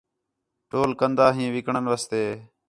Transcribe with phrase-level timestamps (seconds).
[0.69, 2.23] ٹول کندا ہیں وِکݨ واسطے